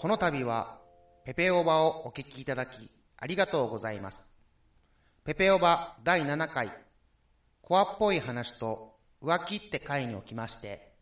[0.00, 0.78] この度は、
[1.24, 4.24] ペペオバをお聞きいただき、ありがとうございます。
[5.24, 6.72] ペペオバ第7回、
[7.62, 10.92] コアっぽい話と浮気って回におきまして、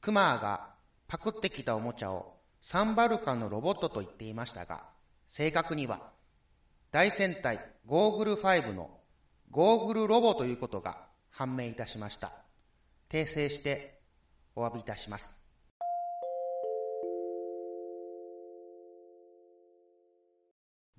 [0.00, 0.74] クマーが
[1.06, 4.82] パクってきたおもちゃをサンバルカのロボットと言っていましたが、
[5.28, 6.10] 正確には、
[6.90, 8.90] 大戦隊ゴーグル5の
[9.52, 10.98] ゴーグルロボということが
[11.30, 12.32] 判明いたしました。
[13.08, 14.00] 訂正して
[14.56, 15.35] お詫びいたします。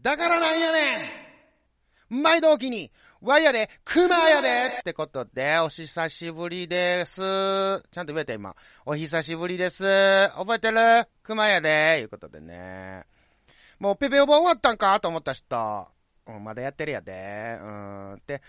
[0.01, 0.97] だからなんやね
[2.09, 7.19] ん毎度おきに、ワイやで、クマやでってことで、お久しぶりです。
[7.19, 8.55] ちゃんと言えた今。
[8.85, 10.29] お久しぶりです。
[10.37, 11.07] 覚えてる？
[11.23, 13.03] クマやで、いうことでね。
[13.79, 14.97] もうペペオバ終わったんか？
[15.01, 15.89] と思った人。
[16.41, 17.57] まだやってるやで。
[17.61, 18.13] うん。
[18.13, 18.41] って、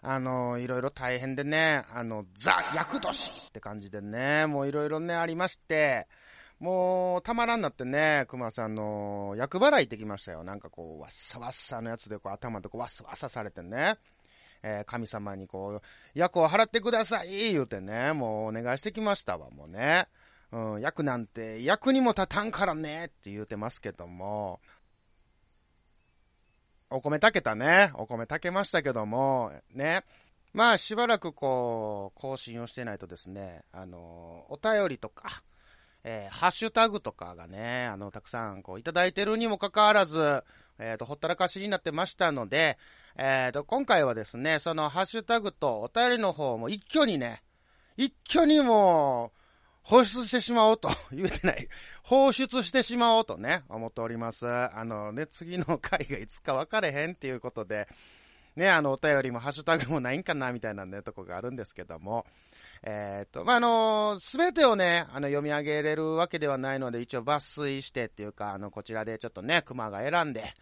[0.00, 6.06] あの、いろいろ大変でね、あの、ザ・役年って感じでね、もういろいろね、ありまして、
[6.62, 10.44] もう、たまらんなってね、熊さんの、役払い行ってきましたよ。
[10.44, 13.98] なんかこう、わっさわっさのやつで、こう、頭でこう、わっさわっさされてね。
[14.62, 15.82] えー神様にこう、
[16.14, 20.06] 役を払ってください言うてね、もうお願いしてきましたわ、もうね。
[20.52, 24.60] うん、役なんて、役にも立たんからねって言うてますけども、
[26.90, 27.90] お米炊けたね。
[27.94, 30.04] お米炊けましたけども、ね。
[30.52, 35.42] まあ、しばらくこう、更新をしてないとですね、あの、お便りとか、
[36.04, 40.44] えーハッシュタグとかがね、あの、たくさんこういただいてるにもかかわらず、
[40.78, 42.78] えっ、と、ほったらかしになってましたので、
[43.16, 47.42] えっ、と、今回はですね、そのハッシュタグとお便りの方も一挙にね、
[47.96, 49.42] 一挙にもう、
[49.82, 51.68] 放出してしまおうと、 言うてない。
[52.02, 54.46] 放出してしまおうとね、思っております。
[54.46, 57.88] あのね、次の回がいつか分かれへんっていうことで、
[58.54, 62.26] ね、あの、お便りもハッシュタグもないんかな、みたいなね、とこがあるんですけども、
[62.84, 70.54] えっ、と、まあ、あのすべてをね、あの、読み上げれるわけではないので、一応抜粋してっていうか、あの、こちらでちょっとね、熊が選んで、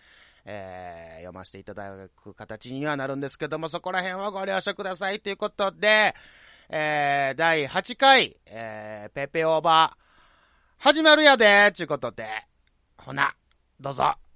[0.45, 6.15] えー読ませていただく形にはなるんですけども、そこら辺はご了承くださいということで、
[6.69, 10.01] えー、第8回、えー、ペペオーバー、
[10.79, 12.27] 始まるやでちゅうことで、
[12.97, 13.35] ほな、
[13.79, 14.30] どうぞ。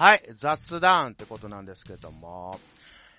[0.00, 2.58] はい、雑談ってことなんですけども、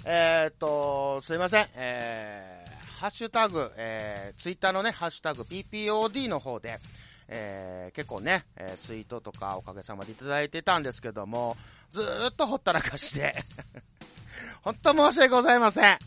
[0.03, 6.80] えーっと、すいません、えー、ハッシュタグ、えー、ツイッターのね、ハッシュタグ PPOD の方で、
[7.28, 11.56] えー、結構ね、えーツイートとかおかげさまでいただいてたんですけども、
[11.92, 13.36] ずーっとほったらかして、
[14.66, 16.00] 本当申し訳ございません。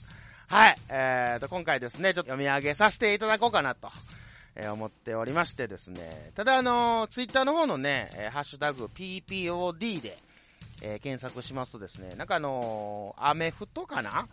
[0.49, 3.93] はい、えーと、今回ですね、ちょっと読み上げさせていただこうかなと。
[4.56, 6.33] えー思っておりましてですね。
[6.35, 10.24] ただあのツイッターの方のね、えーハッシュタグ PPOD で、
[10.87, 14.27] えー検索しますとですね、なんかあのーアメフトかな？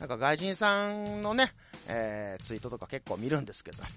[0.00, 1.52] なんか外人さんのね、
[1.86, 3.88] えーツイートとか結構見るんですけども、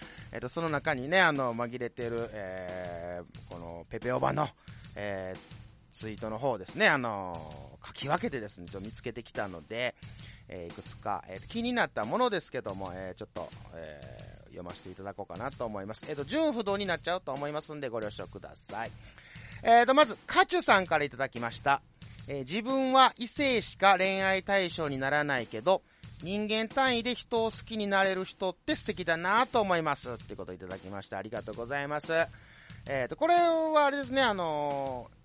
[0.32, 4.48] えっ、と、その中にね、あの、紛れてる、えーこのペペオバの、
[4.96, 5.66] えー
[5.98, 9.94] ツイートの方ですね、あの書き分けてですね、ちょっと見つけてきたので、
[10.48, 16.02] えーいくつか、えー気になったものですけども、えーちょっと、えー読ませていただこうかなと思います。
[16.08, 18.90] えっ、と、純不動になっちゃうと思いますんで、ご了承ください。
[19.68, 21.82] えーと、まず、カチュさんからいただきました。
[22.28, 25.82] えー自分は異性しか恋愛対象にならないけど、
[26.22, 30.08] 人間単位で人を好きになれる人って素敵だなと思います。
[30.08, 31.18] ってこといただきました。
[31.18, 32.12] ありがとうございます。
[32.86, 35.16] えっ、と、これはあれですね、あのー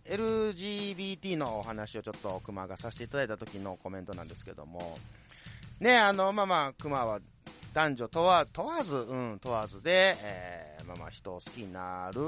[0.56, 4.98] LGBT のお話をちょっと熊がさせていただいた時のコメントなんですけども、
[5.80, 7.20] ね、あの、まあまあ、熊は
[7.74, 12.20] 男女問わ問わず、うん、問わずで、えーまあまあ、人を好きになる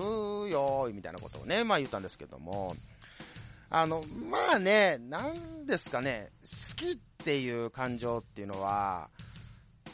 [0.49, 2.75] よ、みたいなことをね、まあ言ったんですけども、
[3.69, 9.09] あの、まあね、なんですかね、好きっていう感情っていうのは、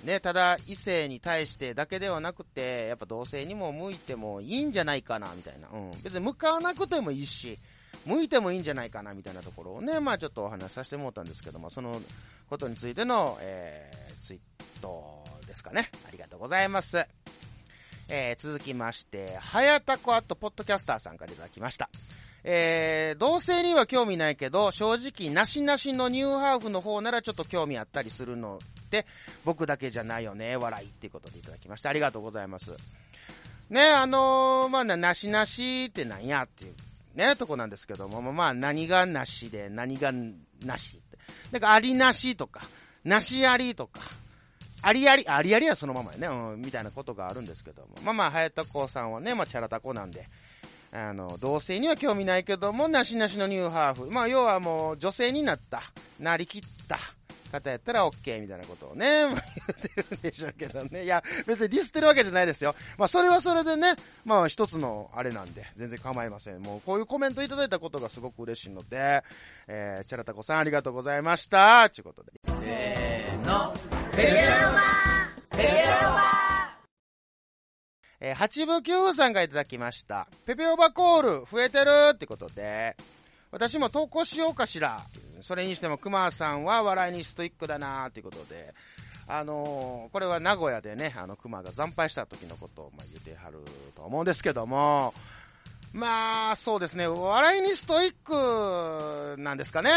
[0.03, 5.69] ね、ただ異性に対してだけではなくて、やっぱ同性にも向いてもいいんじゃないかな、みたいな。
[5.69, 5.91] うん。
[6.03, 7.57] 別に向かわなくてもいいし、
[8.05, 11.99] 向いてもいいんじゃないかな、みたいなところをね、まあちょっとお話しさせてもらったんですけども、その
[12.49, 15.89] ことについての、えー、ツイートですかね。
[16.07, 17.05] ありがとうございます。
[18.07, 21.89] えー、続きまして、はやたこあとポッドキャスターさんからいただきました。
[22.43, 29.05] えー、同性には興味ないけど、正直、なしなしのニューハーフの方ならちょっと興味あったりするのって、
[29.43, 31.89] 僕だけじゃないよね、笑いっていうことでいただきました。
[31.89, 32.71] ありがとうございます。
[33.69, 36.73] ね、あのー、まあ、なしなしってなんやっていう、
[37.15, 40.11] ね、とこなんですけども、まあ、何がなしで、何が
[40.63, 41.17] なしって。
[41.51, 42.61] なんか、ありなしとか、
[43.03, 44.01] なしありとか、
[44.81, 47.87] ありあり、ありありはそのままやね、うん、みたいなことがあるんですけども。
[48.03, 50.27] まあまあ、はやたこさんはね、まあ、チャラタコなんで、
[50.91, 54.11] あの、同性には興味ないけども、なしなしのニューハーフ。
[54.11, 55.81] まあ、要はもう、女性になった、
[56.19, 56.97] なりきった
[57.49, 61.03] 方やったら OK みたいなことをね、まあ、言ってるんでしょうけどね。
[61.03, 62.75] いや、別にディスってるわけじゃないですよ。
[62.97, 66.61] まあ、それはそれでね、まあ、一つのあれなんで、全然構いません。
[66.61, 69.23] もう、こういうコメントいただいたことがすごく嬉しいので、
[69.67, 71.89] えー、チャラタコさんありがとうございました。
[71.89, 72.31] ということで。
[72.45, 73.73] せーの、
[74.11, 74.81] ペペロマ
[75.51, 75.63] ペペ
[76.01, 76.39] ロマ
[78.21, 80.27] えー、八部九さんがいただきました。
[80.45, 82.97] ペペオバコール増えてるってことで、
[83.51, 85.01] 私も投稿しようかしら。
[85.43, 88.73] それにしても熊さんは笑いにストイックだなっていうことで、
[89.27, 93.59] あのー、これは名古屋でね、あの熊が惨敗した時のことを、まあ、言ってはる
[93.95, 95.13] と思うんですけども、
[95.93, 99.91] まあ、そうですね、笑いにストイックなんですかね。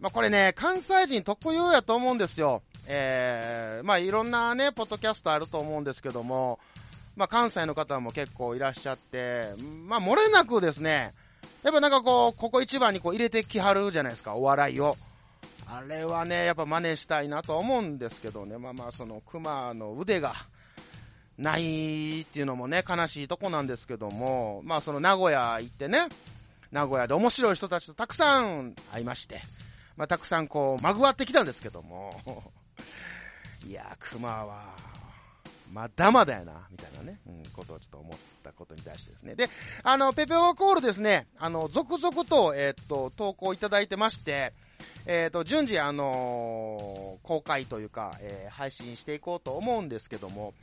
[0.00, 2.62] まあこれね、関西人特有やと思うんですよ。
[2.86, 6.60] えー、まあいろんなね、ポッドキャストあると思うんですけども、
[7.18, 9.48] まあ、関西の方も結構いらっしゃって、
[9.88, 11.14] まあ、漏れなくですね、
[11.62, 14.96] やっぱなんかこう、ここ一番にこう入れてきはるじゃないですか、お笑いを。
[15.66, 20.34] あれはね、やっぱ真似したいなと思うんですけどね、まあまあ、その、熊の腕が、
[21.38, 26.08] ないっていうのもね、悲しいとこなんですけども、まあその名古屋行ってね、
[26.72, 29.40] 名古屋で面白い人たちとたくさん会いまして、
[29.96, 32.12] まあたくさんこう、まぐわってきたんですけども、
[33.66, 34.74] いや、熊は、
[35.72, 39.34] まだまだやな、みたいなね、うん、ことをちょっと思ったことに対してですね。
[39.34, 39.48] で、
[39.82, 44.52] あの、ペペオコールですね、あの、続々と、えー、っと、投稿いただいてまして、
[45.06, 50.54] えっ、と、順次、あのー、公開というか、えー、配信していこうと思うんですけども、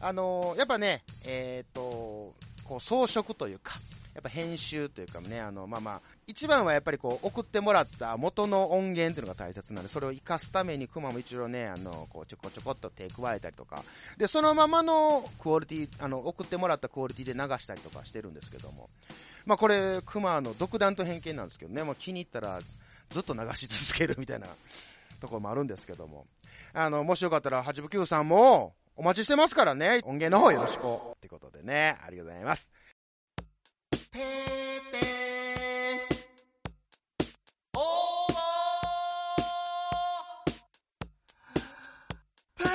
[0.00, 2.34] あのやっぱね、えっ、と、
[2.64, 3.78] こう、装飾というか、
[4.14, 13.82] やっぱ編集というかね、あの、まあまあ、一番はやっぱりこう、送ってもらった元の音源っていうのが大切なんで、それを活かすために、熊も一応ね、あの、こう、ちょこちょこっと手加えたりとか、
[14.16, 18.88] で、そのままのクオリティ、あの、送ってもらったクオリティで流したりとかしてるんですけども、
[19.46, 22.60] まあこれ、熊の独断と偏見なんですけどね、もう気に入ったら
[23.10, 24.46] ずっと流し続けるみたいな
[25.20, 26.26] ところもあるんですけども、
[26.72, 30.86] あの、もしよかったら、八部九さんも、お待ちしてますからね、音源の方よろしく。
[30.86, 32.70] ってことでね、ありがとうございます。
[34.14, 34.22] ペー
[34.92, 35.02] ペー
[37.74, 40.52] オーバー
[42.56, 42.70] ペーペ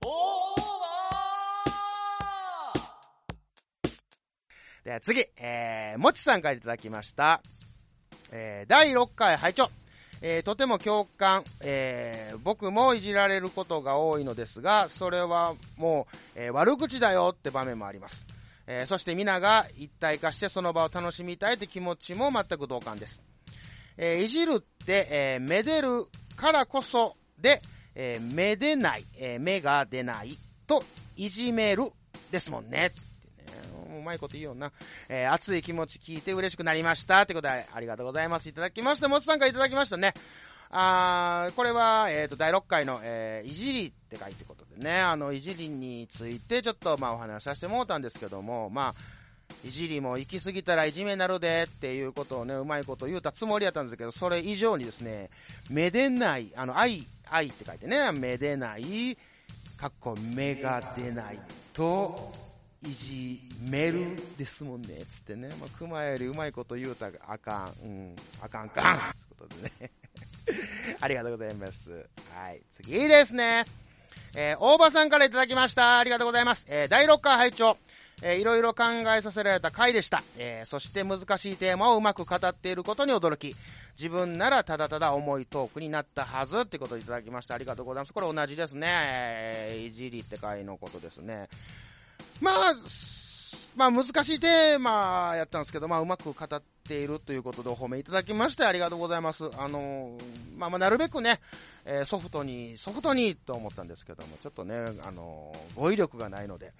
[0.00, 7.40] ーオーバーでは次、えー、もちさんからいただきました。
[8.32, 9.70] えー、第6回拝聴
[10.22, 18.26] えー、とても共感、えー、僕もいじられることが多いのですが、それはもう、えー、悪口だよって場面もあります。
[18.72, 23.20] えそして皆が一体化してその場を楽しみたいって気持ちも全く同感です。
[23.96, 26.04] えいじるって、えめでる
[26.36, 27.60] からこそで、
[27.96, 30.38] えめでない、え目が出ない
[30.68, 30.84] と
[31.16, 31.82] いじめる
[32.30, 32.92] ですもんね。
[33.98, 34.72] うまいこと言うよな。
[35.08, 37.22] えー、熱い気持ち聞いて嬉しくなりました。
[37.22, 38.48] ってことで、ありがとうございます。
[38.48, 39.08] いただきました。
[39.08, 40.14] もつさんからいただきましたね。
[40.70, 48.94] あー、これは、えっ、ー、と、第6回の、えー、いじりって書いてことでね、あの、いじりについてちょっと、まあ、お話しさせてもらったんですけども、まあ、
[49.64, 55.30] いじりも行き過ぎたらいじめなるでっていうことをね、うまいこと言うたつもりやったんですけど、それ以上にですね、
[55.68, 59.18] めでない、あの、愛、愛って書いてね、めでない、
[59.76, 61.38] かっこ目が出ない
[61.72, 62.32] と、
[62.82, 65.48] いじめるですもんね、つってね。
[65.60, 67.86] まあ、熊よりうまいこと言うたらあかん。
[67.86, 69.38] うん、あかんかん。
[69.38, 69.90] ということでね。
[71.00, 71.90] ありがとうございます。
[72.34, 73.66] はい、次ですね。
[74.34, 75.98] えー、大場さんからいただきました。
[75.98, 76.66] ありがとうございます。
[76.68, 77.76] えー、第6回拝聴
[78.22, 78.84] えー、いろいろ考
[79.16, 80.22] えさせられた回でした。
[80.36, 83.56] えー、そして難しいテーマをうまく語っていることに驚き、
[83.96, 87.54] 自分ならただただ重いトークになったはずってことでいただきました。
[87.54, 88.12] ありがとうございます。
[88.12, 88.86] これ同じですね。
[88.90, 91.48] えー、いじりって回のことですね。
[92.40, 92.74] まあ、
[93.76, 99.44] まあ難しいテーマやったんですけど、まあうまく語っているということでお褒めいただきましてありがとうございます。
[99.58, 100.16] あの
[100.56, 101.40] まあまあなるべくね、
[101.84, 104.74] えー、ソフトに、ソフトにと思ったんですけども、ちょっとね、
[105.06, 106.72] あの語彙力がないので、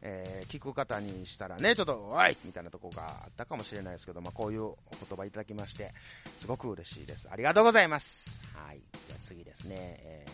[0.00, 4.76] えー、聞く方にしたらね、ちょっと、おいみたいなとこがあったかもしれないですけど、まあこういうお
[5.08, 5.92] 言葉いただきまして、
[6.40, 7.28] すごく嬉しいです。
[7.30, 8.42] ありがとうございます。
[8.54, 8.80] はい。
[9.06, 10.26] じゃあ次ですね、え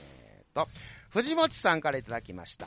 [0.52, 0.68] ー、と、
[1.10, 2.66] 藤本さんからいただきました。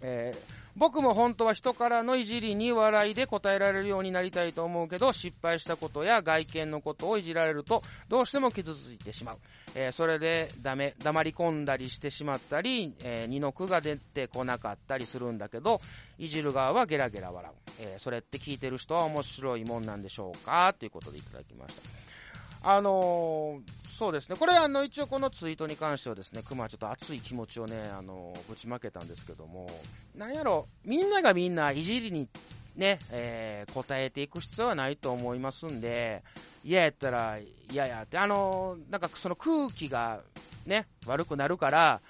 [0.00, 9.38] えー僕も本当は人からのいじりに笑いで答えられるようになりたいと思うけど、失敗したことや外見のことをいじられると、どうしても傷ついてしまう。
[9.74, 15.80] えー、それでダメ、黙り込んだりしてしまったり、えー、二の句が出てこなかったりするんだけど、
[16.18, 17.54] いじる側はゲラゲラ笑う。
[17.80, 20.74] えー、それって聞いてる人は面白いもんなんでしょうか？
[20.78, 21.82] ということでいただきました。
[22.74, 23.60] あの
[23.98, 24.36] そうですね。
[24.36, 29.66] これ、あの、一応このツイートに関してはですね、熊はちょっと熱い気持ちをね、あの、ぶちまけたんですけども、
[30.14, 32.28] なんやろ、みんながみんないじりに
[32.76, 36.22] ね、えー、答えていく必要はないと思いますんで、
[36.62, 37.38] 嫌やったら
[37.72, 40.20] 嫌やって、あの、なんかその空気が
[40.64, 42.00] ね、悪くなるから、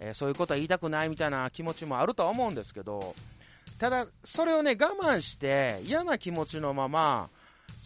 [0.00, 3.14] えー、そういうことは言いたくないみたいな気持ちもあるとは思うんですけど、
[3.78, 7.30] ただ、それをね、我慢して嫌な気持ちのまま、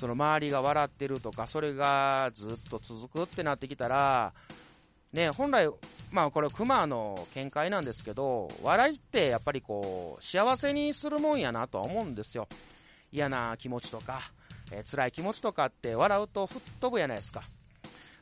[0.05, 4.35] その周りが笑ってるとか、それがずっと続くってなってきたら、
[5.15, 5.67] ね、本来、
[6.11, 12.49] まあこれ熊の見解なんですけど、笑いってやっぱりこう、幸せにするもんやなとは思うんですよ。
[13.13, 14.21] 嫌な気持ちとか、
[14.71, 17.43] えー、辛い気持ちとかって笑うと吹っ飛ぶやないですか。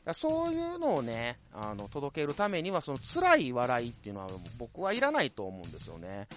[0.05, 6.29] だそういうのをね、あの、届けるためには、その辛い笑いっていうのは僕はいらないと思うんですよね。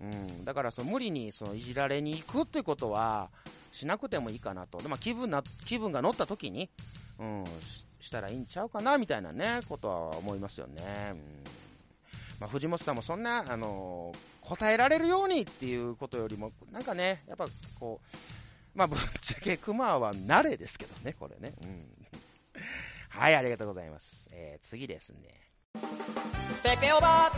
[0.00, 0.44] うん。
[0.44, 3.30] だからその無理にそのいじられに行くってことは、
[3.72, 4.78] しなくてもいいかなと。
[4.78, 6.70] で、まあ、気分な、気分が乗った時に、
[7.18, 7.44] うん、
[8.00, 11.12] したらいいんちゃうかな、みたいなね、ことは思いますよね。
[11.12, 11.18] うん。
[12.40, 17.46] まあ、藤本さんもそんな、あのー、答えられるようにっていうことよりも、なんかね、やっぱ
[17.78, 21.54] こう、まあ、ぶっちゃけ熊は慣れですけどね、これね。
[21.62, 21.84] うん。
[23.08, 24.28] はい、ありがとうございます。
[24.32, 25.48] えー、次ですね。
[26.62, 27.37] ペペオバペ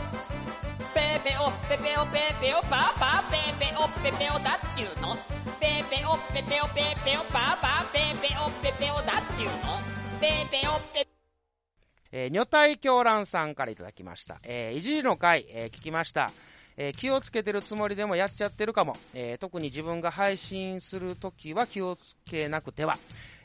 [1.41, 5.15] オペペオペペオパーパーペペオペペオだっちゅうの
[5.59, 9.55] ペペオペペオペペオパーパーペペオペペオだっちゅうの
[10.19, 11.07] ペペオペ
[12.11, 14.37] えー、女体狂乱さんからいただきました。
[14.43, 16.29] えー、いじりの回、えー、聞きました。
[16.77, 18.95] えー、気をつけてるつもりでもやっちゃってるかも。
[19.15, 22.97] えー、特に自分が配信するときは気をつけなくては。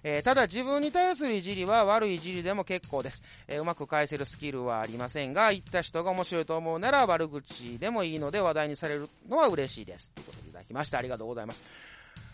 [0.09, 3.25] えー、ただ自分に対するいじりは悪いいじりでも結構です。
[3.49, 10.11] えー、うまく返せるスキルはありませんが、言った人が面白いと思うなら悪口でもいいので話題にされるのは嬉しいです。
[10.11, 10.99] ということでいただきました。
[10.99, 11.65] ありがとうございます。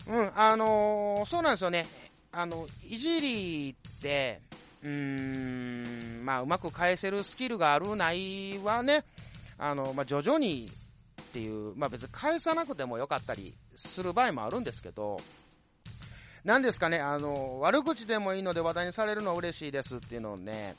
[0.07, 1.87] うん、あのー、そうなんですよね。
[2.31, 4.39] あの、いじりって、
[4.83, 9.03] うーん、まあ、うまく返せるスキルがあるないはね、
[9.57, 10.69] あの、まあ、徐々に
[11.19, 15.17] っていう、まあ、別に返さなくてもよかったりする場合もあるんですけど、
[16.43, 20.75] 何ですかね、あの、悪口でもいいので話題にされるのは嬉しいですっていうのをね、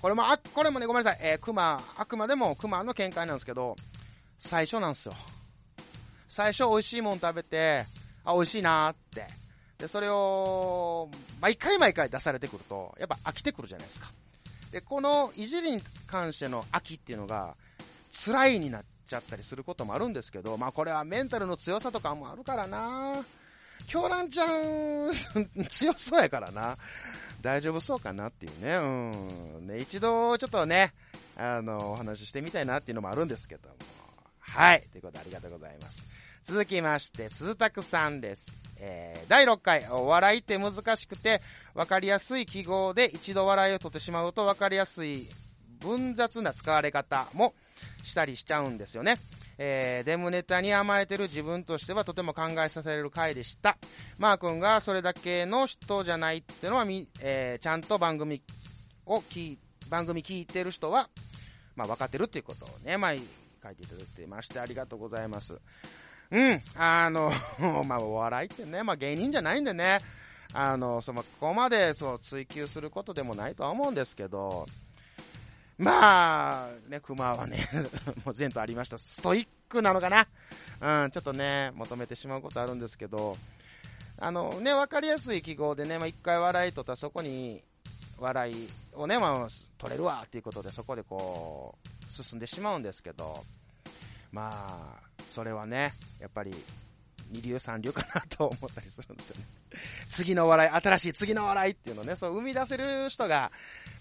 [0.00, 3.76] これも、あ、これもね、ごめんなさい、えー、熊、あくまでも熊の見解なんですけど、
[4.38, 5.14] 最初なんですよ。
[6.28, 7.84] 最初美味しいもん食べて、
[8.24, 9.26] あ、美味しいなーって。
[9.78, 11.08] で、それを、
[11.40, 14.10] 毎回毎回出されてくると、やっぱ飽きてくるじゃないですか。
[14.70, 17.56] で、このいじりに関しての飽きっていうのが、
[18.24, 23.24] 辛いになっちゃったりすることもあるんですけど、まあこれはメンタルの強さとかもあるからな
[23.86, 25.10] 京蘭ちゃん
[25.68, 26.76] 強そうやからな。
[27.40, 28.76] 大丈夫そうかなっていうね。
[28.76, 29.66] うん。
[29.66, 30.92] ね、一度ちょっとね、
[31.36, 33.74] あの、お話ししてみたいなっていうのもあるんですけども。
[34.38, 34.82] はい。
[34.92, 36.00] ということでありがとうございます。
[36.44, 38.46] 続きまして、鈴拓さんです。
[38.76, 41.40] えー、第6回、お笑いって難しくて、
[41.74, 45.28] わかりやすい記号で一度笑いを取ってしまうとわかりやすい
[45.80, 47.54] 分雑な使われ方も
[48.04, 49.18] したりしちゃうんですよね。
[49.64, 53.78] えー、デムネタに甘えてる自分としてはとても考えさせられる回でした。
[54.18, 58.42] マー君がそれだけの人じゃないってのはみ、えー、ちゃんと番組
[59.06, 59.56] を聞
[59.88, 61.08] 番組聞いてる人は、
[61.76, 65.56] まあ分かってるっていうことをね、まあ、書いていただいてまして、ありがとうございます。
[66.32, 67.30] うん、あの、
[67.86, 70.00] まあ、お笑いってね、まあ芸人じゃないんでね、
[70.52, 74.66] あの、その、ここまで、そう、追求することでもないとは思うんですけど、
[75.82, 77.58] まあ、ね、熊はね、
[78.24, 78.98] もう前途ありました。
[78.98, 80.28] ストイックなのかな？
[81.04, 83.36] うん、ちょっとね、求めてしまうことあるんですけど、
[84.18, 87.64] あのね、わかりやすい記号でね、まあ、一回笑いとったらそこに
[88.18, 93.44] 笑いをね、まあ、取れるわっていうことで、そこでこう、進んでしまうんですけど、
[94.30, 96.52] まあ、それはね、やっぱり、
[97.32, 99.44] 二流三流かなと思ったりするんですよね。
[100.08, 103.50] 次の笑い、新しい次の笑いっていうのをね、そう生み出せる人が、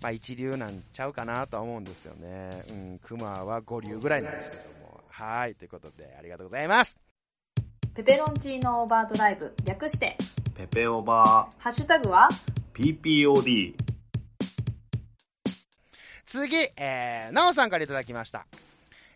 [0.01, 2.63] まあ一流なんちゃうかなとは思うんですよね。
[2.69, 5.01] うん、熊は五流ぐらいなんですけども。
[5.07, 6.97] はい、ということでありがとうございます。
[7.93, 10.17] ペペロンチーノオーバードライブ、略して、
[10.55, 11.61] ペペオバー。
[11.61, 12.27] ハッシュタグは
[12.73, 13.75] PPOD。
[16.25, 18.45] 次、えー、なおさんからいただきました。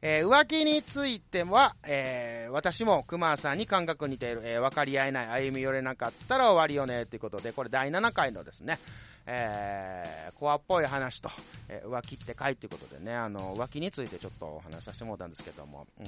[0.07, 8.77] えー、浮気については、えー、私も熊さんに感覚似ている、えー、分かり合えない、歩み寄れなかったら終わりよね、ということで、これ第7回のですね、
[9.25, 11.31] えー、コアっぽい話と、
[11.69, 16.07] えー、浮気って回ということでね、あの、浮気についてちょっとお話しさせてもらったんですけども、うん。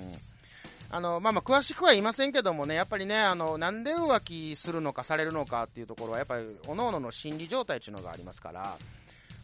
[0.92, 8.78] あの、まあま、詳しくは言いませんけどもね、やっぱりね、あの、なんで浮気するのかされるのかっていうところは、やっぱり、各々の心理状態っていうのがありますから、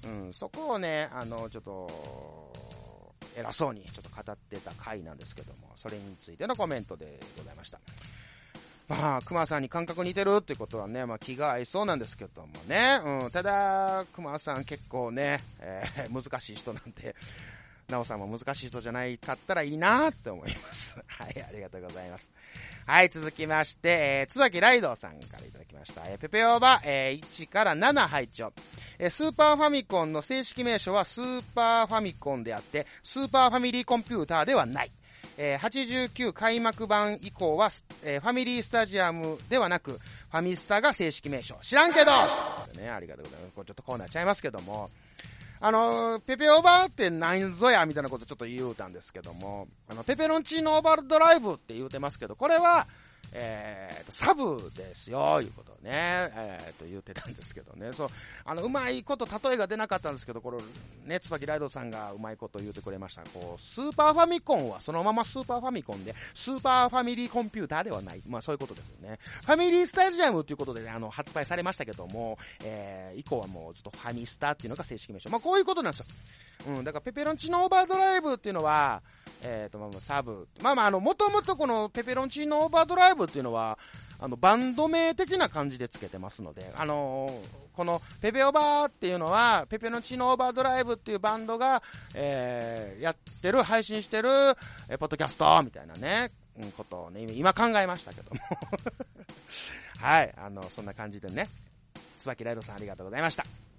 [0.05, 2.43] うん、そこをね、あの、ちょっと、
[3.35, 7.79] 偉そうにちょっと語ってた回なんですけども、それについてのコメントでございました。
[8.87, 12.99] まあ、熊さんに感覚似てるってことはね、まあ気が合いそうなんですけどもね。
[13.03, 17.15] うん、ただ、熊さん結構ね、えー難しい人なんで、
[17.93, 20.97] なおさんも難しい人じゃないかったらいいなって思います。
[21.07, 22.31] はい、ありがとうございます。
[22.87, 26.07] はい、続きまして、えー、つばきライドさんからいただきました。
[26.07, 28.51] えーペペオーバ、えー1から7配置を。
[28.97, 34.91] えースーパーファミコンの正式名称はスーパーファミコンであって、スーパーファミリーコンピューターではない。
[35.37, 37.69] えー89開幕版以降は、
[38.03, 41.55] えーファミリースタジアムではなく、ファミスタが正式名称。
[41.61, 42.11] 知らんけど
[42.75, 43.53] ね、ありがとうございます。
[43.53, 44.89] これちょっとコーナーちゃいますけども、
[45.65, 52.85] あの、ペペオーバーって何ぞやみたいなことちょっと言うたんですけども、あの、ペペロンチーノオーバードライブって言うてますけど、これは、
[53.31, 55.89] えーと、サブですよ、いうことね、
[56.35, 57.91] えーと、言うてたんですけどね。
[57.93, 58.09] そう、
[58.45, 60.57] あの、うまいこと例えが出なかったんですけど、これ、
[61.05, 63.23] ね、椿ライドさんがうまいこと言うてくれました。
[63.33, 68.21] こう、スーパーファミコンはそのままスーパーファミコンで、スーパーファミリーコンピューターではない。
[68.27, 69.19] まあそういうことですよね。
[69.45, 75.29] ファミリースタジアムということでね、あの、発売されましたけども、えー、以降はもうずっとファミスターっていうのが正式名称。
[75.29, 76.05] まあこういうことなんですよ。
[76.67, 79.01] うん、だからペペロンチーノオーバードライブっていうのは、
[79.43, 80.47] えっ、と、まサブ。
[80.61, 83.77] まあまあ、あの、もともとこのペペロンチーノオーバードライブっていうのは、
[84.19, 91.81] あの、バンド名的な感じでつけてますので、あのーこのペペオーバーっていうのは、ペペロンチーノオーバードライブっていうバンドが、
[92.13, 94.29] えー、やってる、配信してる、
[94.87, 96.29] えーポッドキャストみたいなね、
[96.61, 98.41] うん、ことをね、今考えましたけども。
[99.99, 101.49] はい、あの、そんな感じでね、
[102.19, 103.72] 椿ライドさんありがとうございました。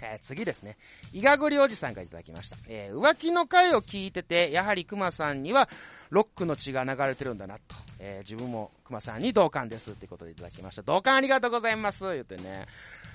[0.00, 0.76] えー次ですね。
[1.12, 2.56] いがぐりおじさんがいただきました。
[2.68, 5.68] えー浮気の回を聞いてて、やはり熊さんには
[6.10, 7.60] ロックの血が流れてるんだなと。
[7.98, 10.82] えー自分も熊さんに同感ですってことでいただきました。
[10.82, 12.66] 同感ありがとうございます言ってね。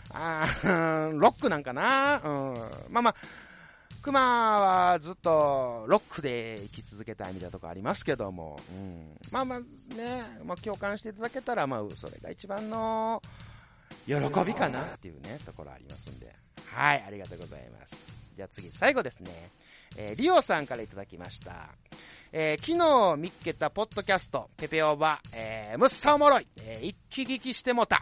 [0.09, 2.21] あー ロックなんかな？
[2.23, 2.53] うん。
[2.89, 3.15] まあまあ、
[4.01, 9.17] 熊はずっとロックで生き続けたいみたいなとこありますけども、うん。
[9.31, 9.65] まあまあね、
[10.43, 13.21] まあ共感していただけたら、まあそれが一番の
[14.05, 14.13] 喜
[14.45, 16.35] びかなっていうね、ところありますんで。
[16.73, 17.95] はい、ありがとうございます。
[18.35, 19.51] じゃあ次、最後ですね。
[19.97, 21.69] えーリオさんからいただきました。
[22.31, 28.01] えー昨日見っけたポッドキャスト、ペペオーバ、えー、むっさおもろい、えー一気聞きしてもた。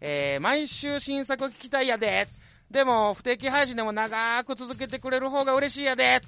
[0.00, 2.26] えー毎週新作聞きたいやで。
[2.70, 6.20] でも、不定期配信でも長く続けてくれる方が嬉しいやで。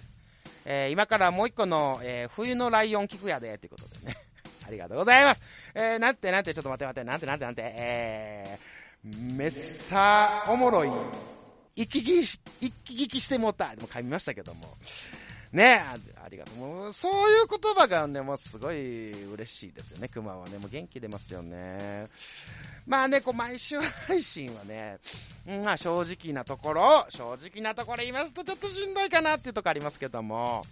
[0.65, 4.17] えー今からもう一個の、えー冬のライオン聞くやで、ってことでね。
[4.67, 5.43] ありがとうございます。
[5.75, 11.32] えーなんてなんて、ちょっと待って待って、なんてなんてなんて、えー、めっさおもろい。
[11.75, 13.75] 一気聞きし、一気聞きしてもうた。
[13.75, 14.77] でも噛みましたけども。
[15.53, 16.57] ねあありがとう。
[16.57, 20.59] もう、そういう言葉がね、もうすごい嬉しいですよね、熊はね。
[20.59, 22.09] もう元気出ますよね。
[22.87, 24.99] まあね、こう、毎週配信はね、
[25.65, 30.65] まあ正直なところ、正直なところ言いますとちょっとしんどいかなっていうとこありますけども、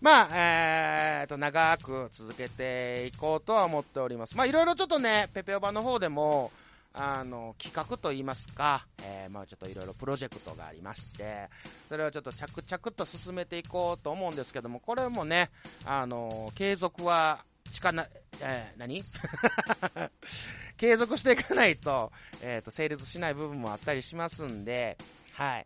[0.00, 4.36] まあ、えーと、長く続けていこうとは思っております。
[4.36, 6.50] まあいろいろちょっとね、ペペオバの方でも、
[6.94, 11.48] あの、企画といいますか、えーまあちょっといろいろプロジェクトがありまして、
[11.88, 15.50] それをちょっと着々と進めていこうと思うんですけども、これもね、
[15.84, 18.06] あの、継続は、力な、
[18.42, 19.02] えー何？
[20.76, 24.98] 継続していかないと、えっ、と、成立しない部分もあったりしますんで、
[25.32, 25.64] はい。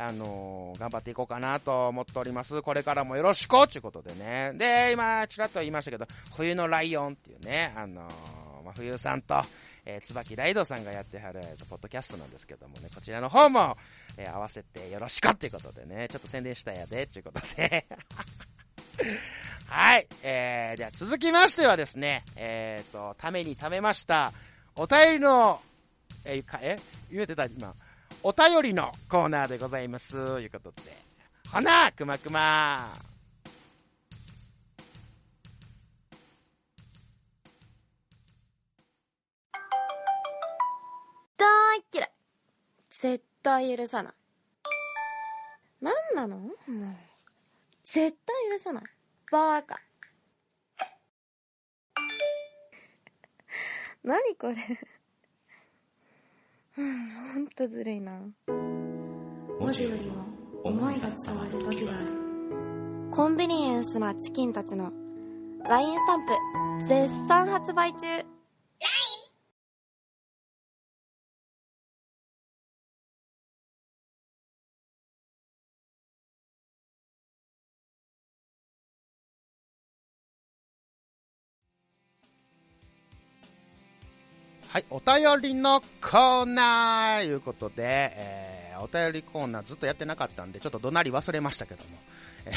[0.00, 2.62] あのー頑張っていこうかなと思っております。
[2.62, 4.52] これからもよろしくということでね。
[4.54, 9.42] で、今、ちらっと言いましたけど、冬のライオンっていうね、あのーまあ、冬さんと、
[9.90, 13.74] えー、椿ライドさんがやってはる、えーと、ポッドキャストなんですけどもね、こちらの方も、
[14.18, 17.86] えー合わせてよろしくっていうことでね、ちょっと宣伝したやで、ということで。
[19.66, 20.06] はい。
[20.22, 24.34] えー、では続きましてはですね、えーと、ためにためました、
[24.76, 25.62] お便りの、
[26.26, 26.76] えか、え？
[27.10, 27.74] 言えてた今。
[28.22, 30.12] お便りのコーナーでございます。
[30.12, 30.96] ということで。
[31.50, 33.17] ほな、くまくま。
[43.00, 44.14] 絶対許さない。
[45.80, 46.36] 何なの？
[46.38, 46.50] もう
[47.84, 48.82] 絶対許さない。
[49.30, 49.78] バーカ。
[54.02, 54.56] 何これ？
[56.78, 58.20] うんほんとずるいな。
[58.48, 60.24] 文字よりも
[60.64, 62.08] 思いが伝わる時がある。
[63.12, 64.90] コンビニエンスなチキンたちの
[65.62, 66.32] LINE スタンプ
[66.84, 68.37] 絶賛発売中。
[84.78, 91.98] はい、お便りのコーナーということで、えー、お便りコーナーずっとやってなかったんで、ちょっと怒鳴り忘れましたけども。
[92.46, 92.52] え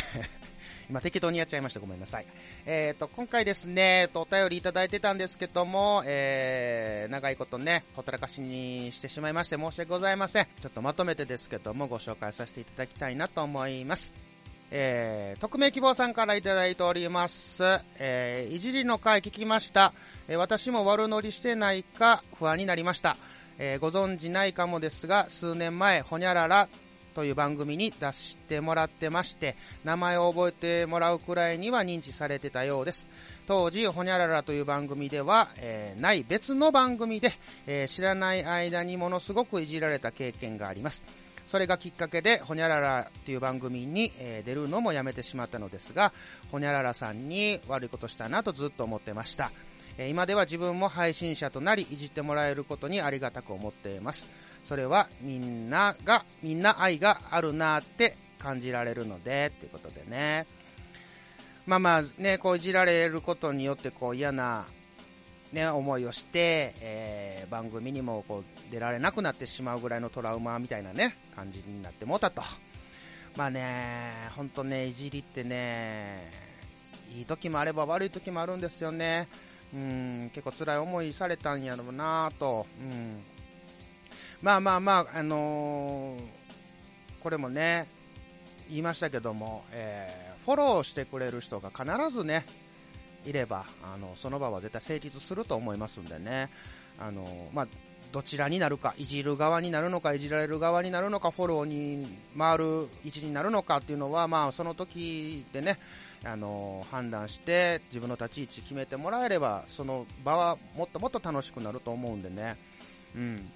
[0.88, 1.80] 今適当にやっちゃいました。
[1.80, 2.28] ごめんなさい。
[2.68, 10.48] えっ、ー、と、今回ですね、えっと、お便りいただいてたんですけども、えー、長いことね、ほったらかしにしてしまいまして申し訳ございません。
[10.62, 14.31] ちょっとまとめてですけども、ご紹介させていただきたいなと思います。
[14.74, 17.62] えー、匿名希望さんからいただいております。
[18.00, 19.94] えー、いじりの回聞きました。
[20.30, 23.18] えー、私も悪乗りしてないか不安になりました。
[23.60, 26.70] えー、ご存知ないかもですが、数年前、ほにゃらら
[27.14, 33.08] という番組に出してもらってまして、名前を覚えてもらうくらいには認知されてたようです。
[33.48, 37.34] 当時、ほにゃららという番組では、えー、ない別の番組で、
[37.68, 41.04] えー、知らない間にものすごくいじられた経験があります。
[41.48, 46.14] それがきっかけで、ほにゃららという番組に、え、出るのもやめてしまったのですが、
[46.52, 49.52] ほにゃららさんに悪いことしたなとずっと思ってました。
[49.98, 54.30] え今では自分も配信者となり、いじってもらえることにありがたく思っています。
[54.66, 60.46] それはみんなが、みんな愛があるなって感じられるので、っていうことでね。
[61.66, 64.66] まあまあね、こういじられることによってこう嫌な、
[65.52, 72.42] ね、思いをして、えー、番組にもこう出られなくなってしまうぐらいのトラウマみたいなね、感じになってもうたと。
[73.36, 76.32] まあね、ほんとね、いじりってね、
[77.16, 79.28] いい時もあれば悪い時もあるんですよね。
[79.74, 82.66] うん、結構辛い思いされたんやろうなと。
[82.80, 83.24] うん。
[84.42, 86.22] まあまあまあ、あのー、
[87.22, 87.88] これもね、
[88.70, 92.46] 言いましたけども、えー、フォローしてくれる人が必ずね、
[93.26, 96.50] いれば、あの、その場は絶対成立すると思いますんでね、
[97.00, 97.68] あの、まあ、
[98.12, 102.08] どちらになるか、いじる側になるのか、いじられる側になるのか、フォローに
[102.38, 105.78] 回る位置になるのかっていうのは、まあ、その時でね、
[106.24, 112.58] あの判断して自分の立ち位置決めてもらえれば、その場はもっともっと楽しくなると思うんでね。
[113.16, 113.52] うん。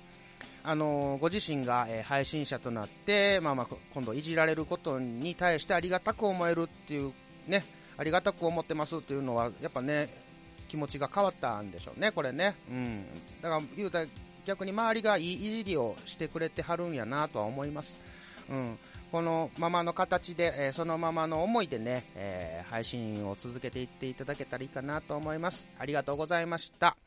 [0.64, 7.14] あのご自身が、えー、配信者となって、まあまあ、今度いじられることに対してありがたく思えるっていう
[7.48, 7.64] ね、
[7.98, 10.10] ありがたく思ってますっていうのは、やっぱね、
[10.68, 12.56] 気持ちが変わったんでしょうね、これね。
[12.70, 13.06] うん。
[13.42, 14.08] だから言うたら
[14.46, 17.96] 逆に周りがいいいじりをしてくれてはるんやなとは思います。
[18.50, 18.78] うん。
[19.12, 25.70] このままの形で、えー、そのままの思いでね、えー、配信を続けていっていただけたらいいかなと思います。
[25.80, 26.98] ありがとうございました。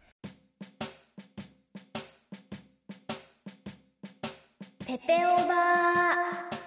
[4.87, 6.58] ペペオバー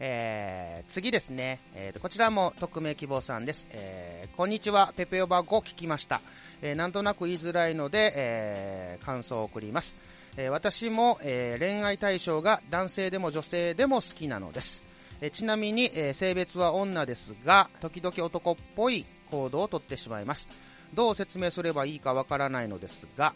[0.00, 4.92] えー、次ですね、えー、こちらも匿名希望さんです、えー、こんにちは。
[4.96, 6.20] ペペオバ5聞きました、
[6.62, 9.96] えー、なんとなく言いづらいので、えー、感想を送ります、
[10.36, 14.84] えー、私も、えー、恋愛対象が男性でも女性でも好きなのです、
[15.20, 20.46] えー、ちなみに、え、性別は女ですが時々男っぽい行動をとってしまいます。
[20.94, 23.34] どう説明すればいいかわからないのですが、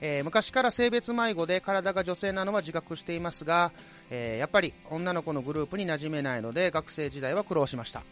[0.00, 3.72] えー、昔から性別迷子で体が女性なのは自覚していますが、
[4.10, 8.02] えー、やっぱり女の子のグループに馴染めないので学生時代は苦労しました。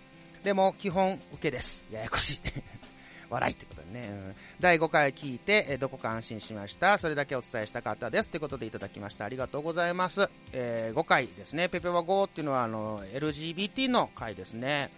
[0.45, 1.85] でも基本受けです。
[1.91, 2.41] ややこしい。
[3.29, 6.97] 笑いってことでね、うん、第5回聞いて、え、どこか安心しました。
[6.97, 8.29] それだけお伝えしたかったです。
[8.29, 9.25] ということでいただきました。
[9.25, 10.29] ありがとうございます。
[10.53, 11.69] えー、5回ですね。
[11.69, 14.91] ペペは5っていうのは、あの、LGBT の回ですね。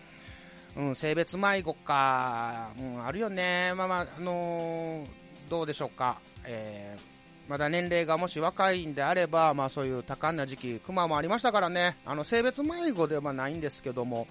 [0.77, 3.73] うん、性別迷子か、うん、あるよね。
[3.75, 7.18] まあまあ、あのーどうでしょうか、えー、
[7.49, 14.29] まだ年齢がもし若いんであれば、まあそういう多感な時期、クマもありましたからね、あの性別迷子ではないんですけども、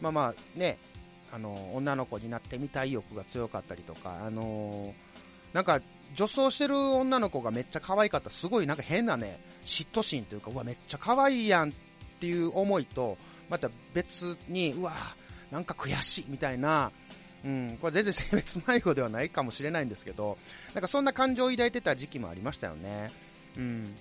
[0.00, 0.78] まあまあね、
[1.32, 5.80] あの、女の子になってみたい欲が強かったりとか、あのー、なんか、
[6.16, 11.72] 女装してる女の子がめっちゃ可愛かった、すごいなんか変なね、嫉妬心というか、うわ、めっちゃ可愛いやんっ
[12.20, 13.16] ていう思いと、
[13.48, 14.92] また別に、うわ、
[15.52, 16.90] なんか悔しいみたいな、
[17.44, 20.38] うん、これ全然性別迷子ではないかもしれないんですけど、
[20.74, 23.10] なんかそんな感情を抱いてた時期もありましたよね。
[23.56, 23.96] うん。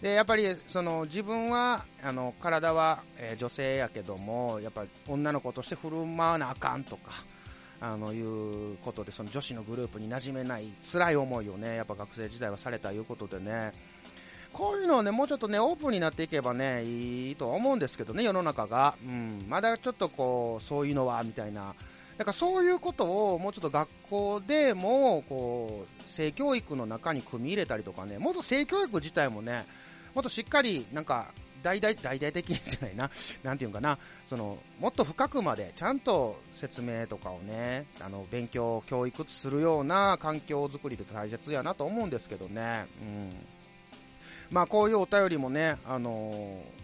[0.00, 7.12] で、やっぱり、その、自分は、あの、体は、えー、女性やけども、やっぱり女の子として振る舞わなあかんとか、
[7.80, 13.72] あの、いうことで、その女子のグループに馴染めない辛い思いをね、やっぱ学生時代はされたいうことでね、
[14.52, 18.96] こういうのをね、もうちょっとね、オープンになっていけばね、いいと思うんですけどね、世の中が。
[19.02, 21.74] うん、まだちょっとこう、そういうのは、みたいな、
[22.18, 29.64] だからそういうことをもうちょっと学校でも、こう、性教育の中に組み入れたりとかね、もっと性教育自体もね、
[30.14, 33.10] もっとしっかり、なんか、大々、大々的じゃないな、
[33.42, 43.46] なんていうかな、その、もっと深くまで、ちゃんと説明とかをね、あの、勉強、教育するような環境づくりって大切やなと思うんですけどね、うん。
[44.50, 46.82] まあ、こういうお便りもね、あのー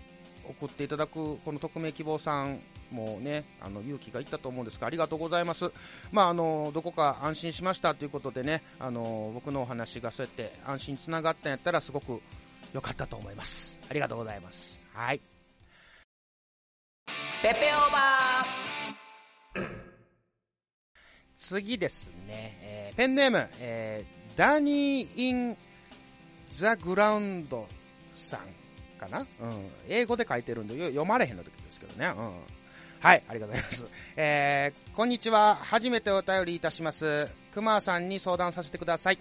[0.49, 2.61] 送っていただくこの匿名希望さん
[2.91, 5.71] もね、あの勇気がいったと思うんですが、ありがとうございます。
[6.13, 12.21] まあ、あのどこか安心しましたということでね、あの僕のお話がそうやって安心につながったんやったら、すごく
[12.73, 13.79] 良かったと思います。
[13.89, 14.87] ありがとうございます。
[14.93, 15.21] はい。
[17.41, 19.79] ペペオーバー
[21.39, 25.57] 次ですね、えー、ペンネーム、えー、ダニー・イン・
[26.51, 27.67] ザ・グラウンド
[28.13, 28.41] さん
[28.99, 29.27] かな、うん、
[29.89, 32.33] 英語で書いてるんで読まれへんの時ですけどね、うん、
[33.01, 33.87] はい、ありがとうございます。
[34.17, 35.55] えー、こんにちは。
[35.55, 37.29] 初めてお便りいたします。
[37.55, 39.19] 熊さんに相談させてください。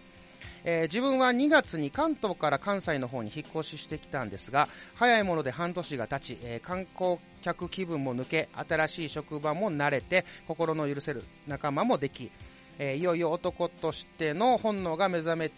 [0.64, 12.32] えー、自分は2月に関東から関西の方に引っ越ししてきたんですが、早いもので半年が経ち、えー、観光客気分も抜け、新しい職場も慣れて、心の許せる仲間もでき、
[12.80, 15.52] えー、いよいよ男としての本能が目覚め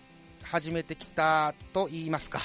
[0.44, 2.42] 始めてきたと言いますか。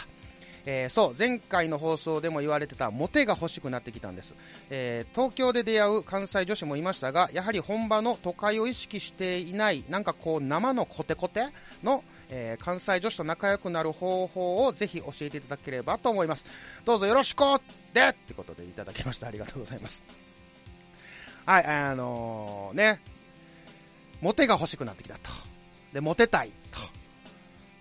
[0.67, 4.35] えー、そう、前回の放送でも言われてたモテが欲しくなってきたんです、
[4.71, 11.49] えー、東京で出会う関西女子もいましたが、やはり本場の都会を意識していない、なんかこう生のコテコテ
[11.83, 16.47] の、えー、関西女子と仲良くなる方法をぜひ教えていただければと思います。
[16.85, 17.43] どうぞよろしく
[17.93, 19.27] でってことでいただきました。
[19.27, 20.03] ありがとうございます。
[21.45, 23.01] はい、あのー、ね、
[24.23, 25.31] モテが欲しくなってきたと。
[25.93, 27.04] で、モテたいと。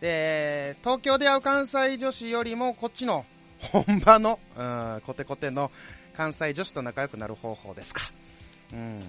[0.04, 3.26] で、東京で会う関西女子よりも、こっちの
[3.58, 5.72] 本場の、うん、コテコテの
[6.18, 8.02] 関西女子と仲良くなる方法ですか。
[8.74, 9.00] うん。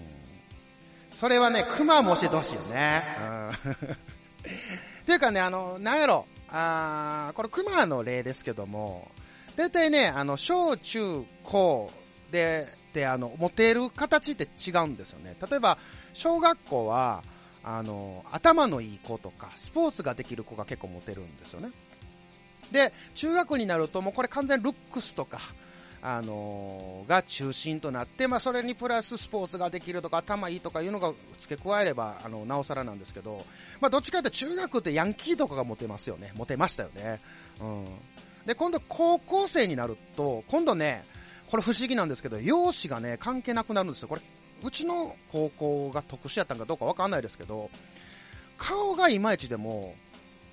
[1.10, 3.02] それはね、熊も教えてほしいよね。
[3.20, 3.50] うん。
[5.04, 9.10] ていうかね、あの、なんやろ、あこれ熊の例ですけども、
[9.56, 11.90] 大体ね、あの、小中高
[12.30, 15.34] で、で、あの、モテる形って違うんですよね。
[15.50, 15.76] 例えば、
[16.12, 17.24] 小学校は、
[17.64, 21.70] あの、頭のいい子とか、スポーツができる子が結構モテるんですよね。
[22.70, 25.40] で、中学になるともうこれ完全ルックスとか、
[26.06, 33.42] あのー、が中心となって、まあ、それにプラススポーツができるとか頭いいとかいうのが付け加えればあのなおさらなんですけど、
[33.80, 36.32] まあ、どっちかというと中学ってヤンキーとかがモテますよね。
[36.36, 37.22] モテましたよね、
[37.58, 37.86] うん、
[38.44, 41.06] で今度高校生になると今度ね
[41.48, 44.08] これ不思議なんですけど容姿がね関係なくなるんですよ。
[44.08, 44.20] これ
[44.64, 47.70] うちの高校が特殊やったんかどうかわかんないですけど、
[48.56, 49.94] 顔がいまいちでも、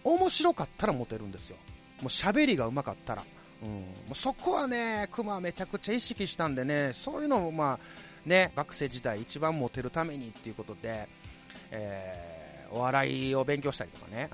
[0.03, 1.55] 面白かったらモテるんですよ。
[2.01, 3.23] もう喋りが上手かったら。
[3.63, 11.07] うん、もうそこはね、熊めちゃくちゃ意識したんでね、そういうのもまあ、ね、学生時代一番モテるためにっていうことで、
[11.69, 14.29] えー、お笑いを勉強したりとかね、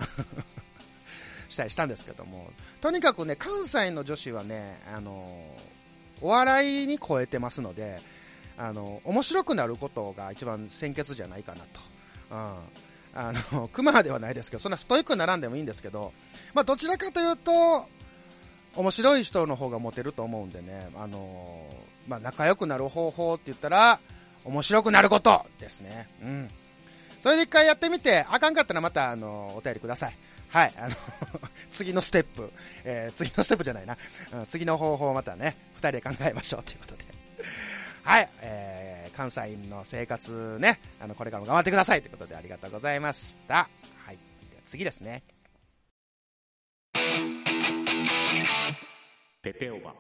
[1.49, 7.99] したりしたんですけども、とにかくね、関西の女子はね、あのー、お笑いに超えてますので、
[8.58, 11.65] あの、面白くなることが一番先決じゃないかなと。
[12.32, 12.56] うん。
[13.13, 16.13] あの、 熊ではないですけど、そんなストイックにならんでもいいんですけど、
[16.54, 17.88] まあ、どちらかというと、
[18.76, 21.67] 面白い人の方がモテると思うんでね、あの
[22.08, 24.00] まあ、仲良くなる方法って言ったら、
[24.46, 26.08] 面白くなることですね。
[26.22, 26.50] うん。
[27.22, 30.17] それで一回やってみて、あかんかったらまた、あの、お便りください。
[30.50, 30.96] はい、あの
[31.72, 32.52] 次のステップ、
[32.86, 33.98] えー、次のステップじゃないな、
[34.34, 37.06] うん、次の方法をまたね、二人で考えましょうということで。
[38.08, 43.70] はい、えー、関西の生活ね、あの、これからも頑張ってくださいということでありがとうございました。
[44.06, 44.17] はい。
[44.63, 45.24] 次ですね。
[49.41, 49.93] ペペオバ。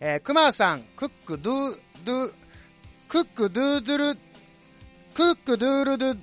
[0.00, 2.34] えー、くまさん、クックドゥ、ドゥ、
[3.08, 4.20] クックドゥドゥル、
[5.12, 6.18] クックドゥルドゥ、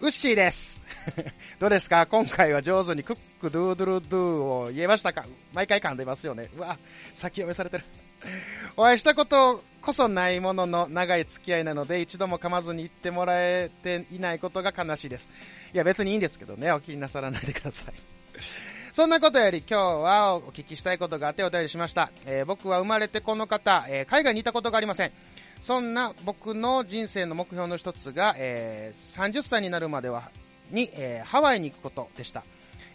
[0.00, 0.82] ウッシーです。
[1.60, 2.04] どうですか？
[2.06, 5.24] 今回は上手にクックドゥドゥルドゥを言えましたか？
[5.54, 6.50] 毎回噛んでますよね。
[6.56, 6.76] うわ、
[7.14, 7.84] 先読めされてる。
[8.76, 15.30] お会いしたことこそないものの長い付き合いなので一度も噛まずに言ってもらえていないことが悲しいです。
[15.72, 17.94] いや別にいいんですけどね、お気になさらないでください。
[18.92, 22.10] そんなことより今日はお聞きしたいことがあってお便りしました。
[22.24, 25.12] えー、僕は生まれてこの方、えー、海外にいたことがありません。
[25.62, 30.30] そんな僕の人生の目標の一つが、えー、30歳になるまでは、
[30.70, 32.42] に、えハワイに行くことでした。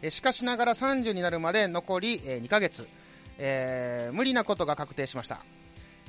[0.02, 2.88] えしかしながら30になるまで残り、え2ヶ月。
[3.44, 5.44] えー、無理なことが確定しました。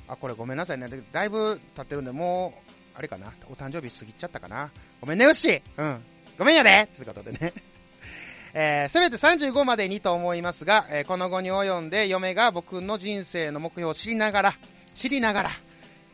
[0.06, 0.86] あ、これごめんなさいね。
[1.12, 3.32] だいぶ経ってるんで、もう、あれかな。
[3.50, 4.70] お誕生日過ぎちゃったかな。
[5.00, 6.04] ごめんね、うっしーうん。
[6.38, 7.52] ごめんやでということでね。
[8.54, 14.54] えー、せめて35までにと思いますが、えー、この後に及んで嫁が僕の人生の目標を知りながら、
[14.94, 15.50] 知りながら、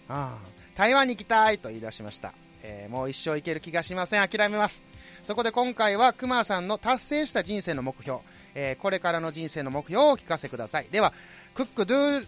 [0.09, 0.39] あ
[0.77, 2.33] 台湾に行きたいと言い出しました。
[2.63, 4.29] えー、もう一生行ける気がしません。
[4.29, 4.85] 諦めます。
[5.25, 8.21] そこで今回は熊さんの達成した人生の目標、
[8.61, 10.89] えー、これからの人生の目標をお聞かせください。
[10.91, 11.13] では、
[11.55, 12.27] クックドゥ、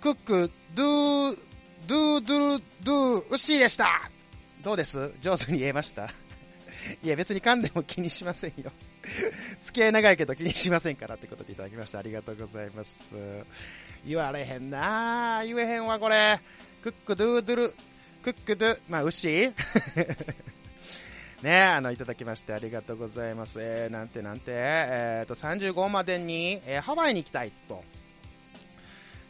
[0.00, 1.38] クックドゥ、
[1.86, 4.10] ドゥドゥドゥ、ウシーでした
[4.62, 6.08] どうです上手に言えました
[7.02, 8.72] いや、別に噛んでも気にしませんよ。
[9.60, 11.98] 付き合い長いけど気にしませんからってことでいただきました。
[11.98, 13.14] ありがとうございます。
[14.06, 16.40] 言われへんな言えへんわ、これ。
[16.82, 17.74] クックドゥードゥル、
[18.22, 19.52] クックドゥ、まあ、牛
[21.42, 23.54] ねあの、いただきましてありがとうございます。
[23.58, 27.82] えー、なんてなんて、えーと、35までに、えー、ハワイに行きたいと。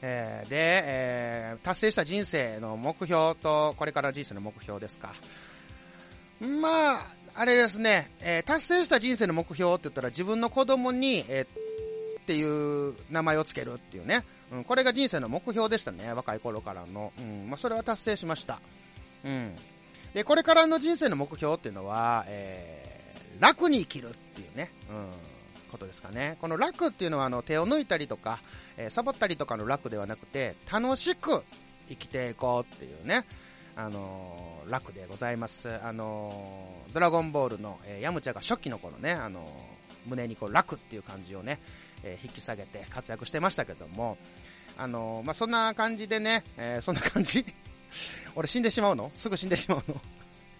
[0.02, 5.12] えー、で、えー、達成した人生の目標と、これから人生の目標ですか。
[6.40, 12.42] まあ、あれですね、えー、達成した人生の目標って言ったら自分の子供に、えー、ってい
[12.90, 17.12] う名前をつけるっていうね、うん、これが人生の目標でしたね、若い頃からの。
[17.18, 18.60] うん、まあ、それは達成しました。
[19.24, 19.54] うん。
[20.14, 25.06] で、これからの人生の目標っていうのは、えー、楽に生きるっていうね、うん、
[25.70, 26.36] ことですかね。
[26.40, 28.40] この楽っていうのは、あの、手を抜いたりとか、
[28.76, 31.44] えー、サボったりとかの楽ではなくて、楽しく
[31.88, 33.24] 生きていこうっていうね、
[33.76, 35.68] あのー、楽でございます。
[35.82, 39.48] あのー、ドラゴンボールの、えー、ヤムチャが初期の頃ね、あの
[40.06, 41.60] 胸にこう楽っていう感じをね、
[42.02, 44.16] え引き下げて活躍してましたけども、
[44.78, 47.44] あのまあ、そんな感じでね、えそんな感じ
[48.34, 49.10] 俺死んでしまうの？
[49.14, 50.00] すぐ死んでしまうの？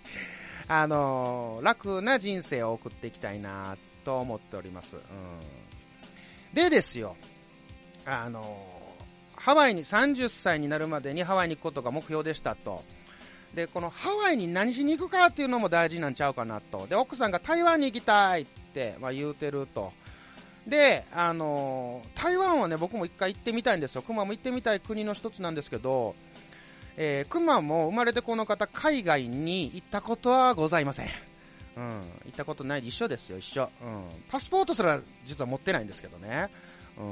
[0.69, 4.97] あの楽な人生を送っていきたいなと思っております。
[4.97, 5.03] うん、
[6.55, 7.16] でですよ、
[8.05, 8.66] あの
[9.37, 12.85] ハワイに30歳になるまでにハワイに行くことが目標でしたと。
[13.55, 16.87] で、このハワイに何しに行くかっていうのも大事なんちゃうかなと。
[16.87, 19.93] で、奥さんが台湾に行きたいって、まあ、言うてると。
[20.66, 24.03] で、あの台湾はね、僕も一回行ってみたいんですよ。
[24.03, 26.14] 熊も行ってみたい国の一つなんですけど、
[27.03, 31.07] えー、熊も生まれてこの方、海外に行ったことはございません。
[31.79, 33.71] うん、行ったことない一緒ですよ、一緒。
[33.83, 36.51] うん、パスポートすら実は持ってないんですけどね。
[36.99, 37.05] う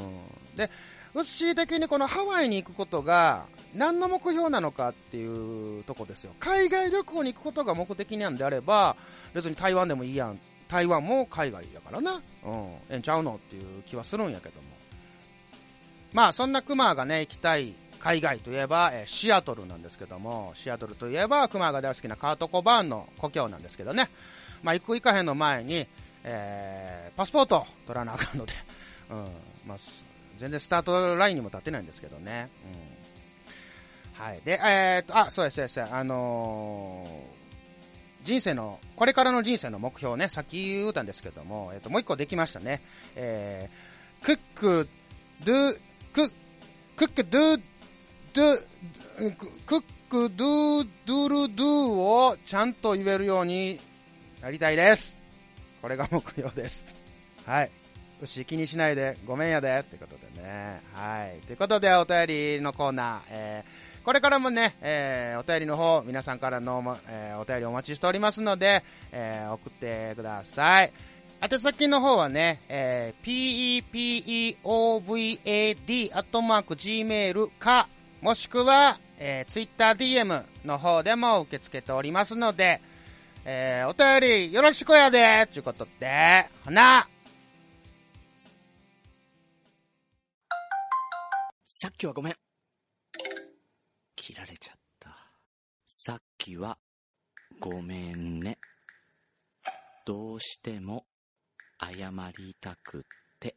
[0.53, 0.71] ん、で、
[1.15, 6.35] うっしー的にこのハワイに行くことが何の目標なのかっていうとこですよ。
[6.39, 8.95] 海外旅行に行くことが目的なんであれば、
[9.33, 10.39] 別に台湾でもいいやん。
[10.69, 12.21] 台湾も海外やからな。
[12.45, 12.53] うん、
[12.91, 14.69] ええんちゃうのっていう気はするんやけども。
[16.13, 24.09] まあ、そんなクマがね、行きたい海外といえば、えー、シアトルなんですけども、シアトルといえば、クマが大好きなカート・コバーンの故郷なんですけどね、
[24.63, 25.87] まあ、行く行かへんの前に、
[26.25, 28.53] えー、パスポート取らなあかんので、
[29.11, 29.29] うん、
[29.67, 29.79] まあ、
[30.39, 32.51] 全然スタートラインにも立ってないんですけどね、
[34.19, 34.25] うん。
[34.25, 34.41] はい。
[34.45, 42.83] で、えー、っと、あ、そうです、そうです、あのー、人生の、これからの人生の目標ね、さっき言うたんですけども、えー、っと、もう一個できましたね。
[43.17, 44.89] えー、クック、
[45.45, 45.81] ドゥ、
[46.13, 46.31] ク、
[46.97, 47.63] クック、ドゥ、
[48.35, 49.37] ドゥ、
[49.67, 53.79] クック、ドゥ、ドゥル、ドゥをちゃんと言えるように
[54.43, 55.19] なりたいです。
[55.81, 56.95] これが目標です。
[57.47, 57.71] はい。
[58.21, 60.81] 牛気にしないで、ごめんやで、ってことでね。
[60.93, 61.41] はい。
[61.47, 70.93] ということで、お便りのコーナー、えー、これからもね、えー、お便りの方、皆さんからの、えー、お便りお待ちしておりますので、えー、送ってください。
[71.41, 73.85] 宛先の方はね、えー、
[74.65, 77.89] pepeovad.gmail か、
[78.21, 82.81] もしくは、えー、TwitterDM の方でも受け付けておりますので、
[83.45, 87.09] えー、お便りよろしくやでということで、ほな
[91.65, 92.35] さっきはごめん。
[94.17, 95.17] 切られちゃった。
[95.87, 96.77] さっきは、
[97.61, 98.59] ごめんね。
[100.05, 101.07] どうしても、
[101.81, 103.03] 謝りたくっ
[103.39, 103.55] て。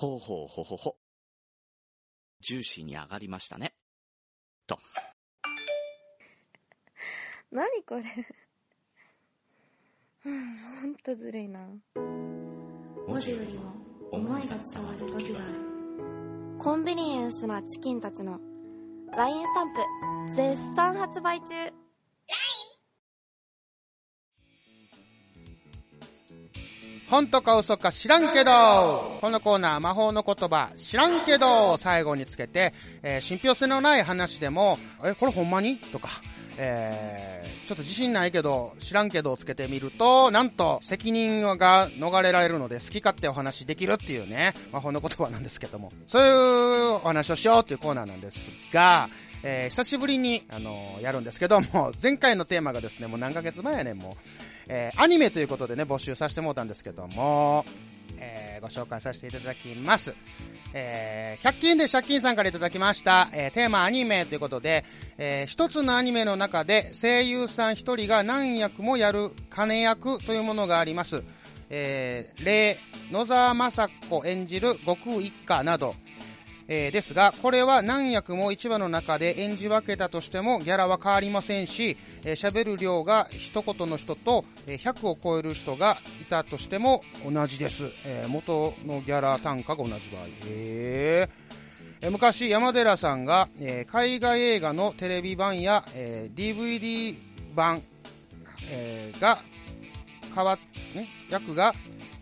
[0.00, 0.96] ほうほうほほほ。
[2.40, 3.74] ジューシーに上がりましたね。
[4.66, 4.78] と。
[7.52, 8.04] 何これ
[10.24, 11.68] うん、ほんとずるいな。
[13.06, 13.74] 文字よりも
[14.10, 16.58] 思いが伝わる時がある。
[16.58, 18.40] コンビニエンスなチキンたちの
[19.12, 21.79] LINE スタンプ絶賛発売中
[27.10, 29.18] 本当か嘘か知らんけど。
[29.20, 31.72] このコーナー魔法の言葉知らんけど。
[31.72, 35.78] を最後につけて、えー、信憑性のない話でも、え、これほんまに？
[35.78, 36.08] とか、
[36.56, 49.08] えー、ちょっと自信ないけど、知らんけどをつけてみると、なんと責任が逃れられるので好き勝手お話できるっていうね、魔法の言葉なんですけども、そういうお話をしようっていうコーナーなんですが、
[49.42, 54.14] えー、久しぶりに、あのー、やるんですけども、前回のテーマがですね、もう何ヶ月前やねん、もう。
[54.72, 57.64] えー、アニメということでね、募集させてもらったんですけども、
[58.18, 60.14] えー、ご紹介させていただきます。
[60.72, 64.84] えー、100均で借金さんからいただきました、えー、テーマアニメということで、
[65.18, 71.24] えー、一つのアニメの中で声優さん一人が何役もやる金役というものがあります。
[71.68, 72.78] えー、例、
[73.10, 75.96] 野沢雅子演じる悟空一家など、
[76.68, 87.90] えーですが、これは何役も1話の中で演じ分けたとしてもギャラは変わりませんし、え喋る量が一言の人と、え100を超える人がいたとしても同じです。
[88.04, 90.26] え元のギャラ単価が同じ場合。
[90.26, 97.14] へえー昔、山寺さんが、え海外映画のテレビ版や、え DVD
[97.54, 97.82] 版、
[98.70, 99.42] えが
[100.34, 100.60] 変わっ、ん
[101.30, 101.74] 役が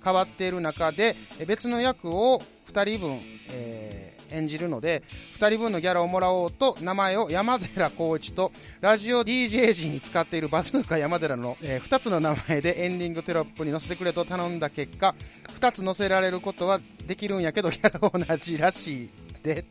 [0.04, 2.42] 変わっている中で、別の役を
[2.72, 3.20] 2人分、
[3.50, 5.02] えー演じるので、
[5.38, 15.14] 2人分のギャラをもらおうと、名前を山寺宏一と、ラジオ DJ 時に使っているバズーカ山寺の、え2つの名前でエンディングテロップに載せてくれと頼んだ結果、
[15.60, 19.10] 2つ載せられることはできるんやけど、ギャラ同じらしい
[19.42, 19.64] で、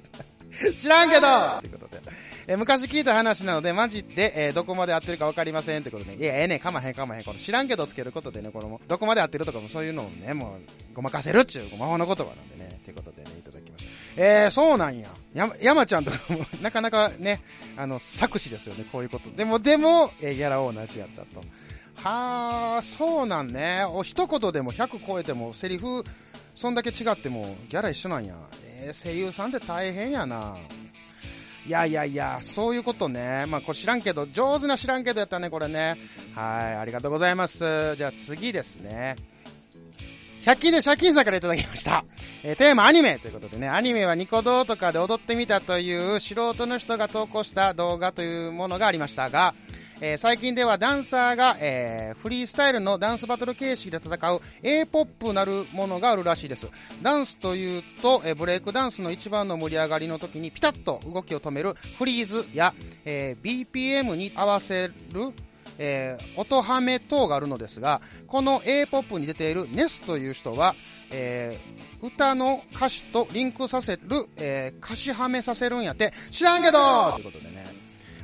[0.80, 1.28] 知らんけど
[1.62, 2.02] ということで。
[2.50, 7.24] えー昔聞いた話なので、マジで、えーどこまで合ってるか分かりませんってことで、いや、ええねかまへんかまへん。
[7.26, 13.67] この知らんけどつけることでね、このもどこまで合ってるとかもそういうのをね、もう、ごまかせるっちゅう、ごまほの言葉なんでね、っていうことでね、いただき。
[14.18, 15.08] えー、そうなんや。
[15.36, 17.42] や、山ちゃんとかも、 なかなかね、
[17.78, 19.30] あの、作詞ですよね、こういうこと。
[19.30, 21.42] でも、でも、えーギャラを同じやったと。
[21.96, 23.86] はあ、そうなんね。
[23.88, 26.04] お、一言でも100超えても、セリフ、
[26.56, 28.36] そんだけ違っても、ギャラ一緒なんや。
[28.66, 30.58] えー声優さんって大変やな。
[31.68, 33.46] いやいやいや、そういうことね。
[33.48, 35.98] まあ、これ知らんけど、上手な知らんけどやったね、これね。
[36.34, 37.96] はい、ありがとうございます。
[37.98, 39.16] じゃあ次ですね。
[40.48, 42.06] 100均で借金さんからいただきました。
[42.42, 49.54] えーテーマアニメということでね、アニメはニコ動とかで踊ってみたという素人の人が投稿した動画というものがありましたが、
[50.00, 56.70] えー最近ではダンサーが、えーフリースタイルのダンスバトル形式で戦う A-POP なるものがあるらしいです。
[57.02, 62.74] ダンスというと、えーブレイクダンスの一番の盛り上がりの時にピタッと動きを止めるフリーズや、
[63.04, 64.94] え BPM に合わせる
[65.78, 70.76] えー音ハメ等があるのですが、この A-POP に出ているネスという人は、
[71.12, 74.02] えー歌の歌詞とリンクさせる、
[74.38, 77.66] えー歌詞はめさせるんやって、知らんけどということでね。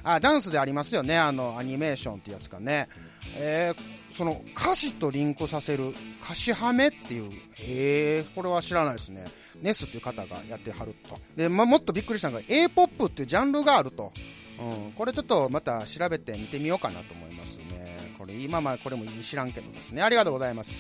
[0.04, 2.88] あ、ダンスでありますよね、あの、アニメーションってやつかね。
[3.36, 5.92] えーその歌詞とリンクさせる
[6.24, 9.24] 歌詞はめっていう、へえ、これは知らないですね。
[9.60, 11.18] ネスっていう方がやってはると。
[11.36, 14.14] で、ま、もっとびっくりしたのが A-POP っていうジャンルがあると。
[14.60, 17.98] うん、これちょっとまた調べて見てみようかなと思いますね。
[18.18, 20.02] これ今まあこれも知らんけどですね。
[20.02, 20.72] ありがとうございます。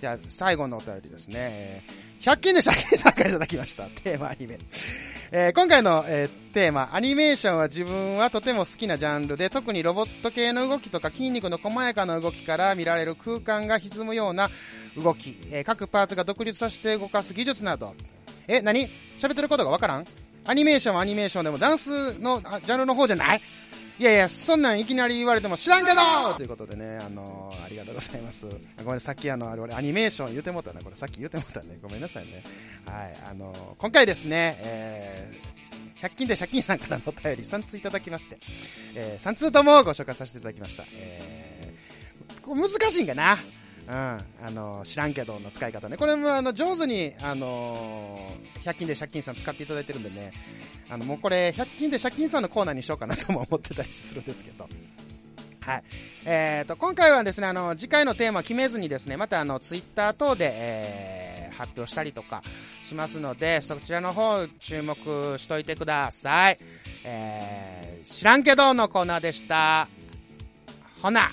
[0.00, 1.84] じゃあ最後のお便りですね。
[2.20, 3.84] 100均で借金参加いただきました。
[4.02, 4.58] テーマアニメ。
[5.30, 14.50] えー今回の、えーテーマ、アニメーションは自分はとても好きなジャンルで、特にロボット系の動きとか筋肉の細やかな動きから見られる空間が歪むような
[14.96, 17.94] 動き、えー各パーツが独立させて動かす技術など。
[18.48, 18.88] え、何？
[19.18, 20.04] 喋ってることがわからん？
[20.48, 23.42] アニメーションはアニメーションでもダンスのジャンルの方じゃない？
[23.98, 28.46] いやいや、そんなんいきなり言われても知らんけどということでね、あのーありがとうございます。
[28.84, 31.78] ごめん、さっきあの、あれ俺アニメーション言うてもうたな、これさっき言うてもうたね。
[31.82, 32.42] ごめんなさいね。
[32.86, 38.38] はい、あのー今回ですね、えー、100均で借金さんからのお便り3通いただきまして、
[38.94, 40.84] えー、3通ともご紹介させていただきました。
[40.94, 43.36] えー、これ難しいんかな？
[43.88, 44.20] うん、あ
[44.50, 45.96] の知らんけどの使い方ね。
[45.96, 48.18] これもあの上手に、あの
[48.64, 50.32] 100均で借金さん使っていただいてるんでね、
[50.90, 54.68] あのもうこれ、100均で借金さんのコーナーにしようかなとも思ってたりするんですけど。
[55.60, 55.82] はい。
[56.26, 62.42] えーと、今回はですね、あの、次回のテーマ決めずにですね、またあの、ツイッター等で、えー、発表したりとか
[62.84, 64.96] しますので、そちらの方注目
[65.38, 66.58] しといてください。
[67.04, 69.88] えー、知らんけどのコーナーでした。
[71.00, 71.30] ほな。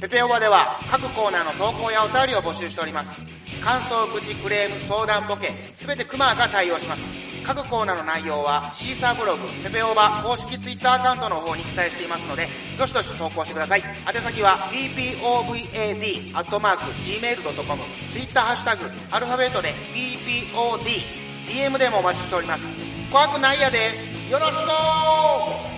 [0.00, 3.12] ペペオバでは各コーナーの投稿やお便りを募集しております。
[3.64, 7.04] 感想、口、クレーム、相談、ボケ、すべてクマが対応します。
[7.46, 12.46] 各コーナーの内容はシーサーブログ、ペペオバ公式ツイッターアカウントの方に記載していますので、
[12.78, 13.82] どしどし投稿してください。
[14.06, 20.80] 宛先は ppobad、アットマーク、gmail.com、ツイッターハッシュタグ、アルファベットで ppod、
[21.46, 22.70] DM でもお待ちしております。
[23.10, 23.78] 怖くないやで、
[24.30, 25.75] よろしくー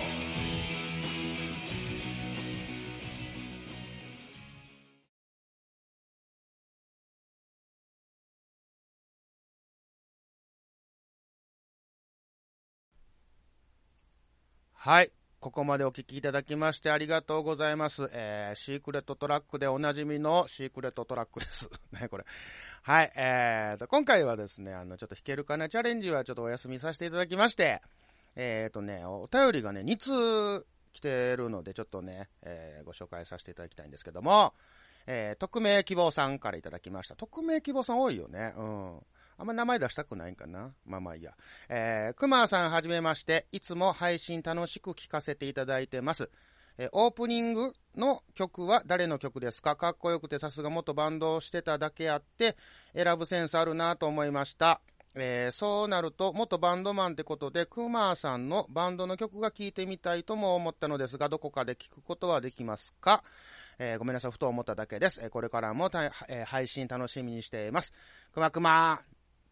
[14.81, 15.11] はい。
[15.41, 18.09] ここまでお聞きいただきましてありがとうございます。
[18.13, 21.69] えー、シークレットトラックでおなじみのシークレットトラックです。
[21.91, 22.23] ね、これ。
[22.83, 23.11] はい。
[23.13, 27.81] えーと、今回はですね、あの、ちょっと弾けるかなチャレンジはちょっとお休みさせていただきまして、
[28.37, 34.53] えーとね、お便りがね、2通来てるので、ちょっとね、えーご紹介させていただきたいんですけども、
[35.07, 37.17] えー、匿名希望さんからいただきました。
[37.17, 38.53] 匿名希望さん多いよね。
[38.55, 39.01] うん。
[39.39, 41.31] あんま名前出したくないんかなまあまあいいや。
[41.69, 46.29] えー、くまさんはじめまして、いつも配信楽しく聞かせていただいてます。
[46.77, 49.77] えーオープニングの曲は誰の曲ですか？
[49.77, 52.57] かっこよくてさすが元バンドをしてただけあって、
[52.93, 54.81] 選ぶセンスあるなと思いました。
[55.15, 63.23] えーそうなると、元バンドマンってことで、クマーさんのバンドの曲が聴いてみたいとも思ったのですが、どこかで聞くことはできますか？
[63.77, 65.19] えーごめんなさい、ふと思っただけです。
[65.21, 65.89] えーこれからも、
[66.27, 67.91] え配信楽しみにしています。
[68.33, 69.01] くまくま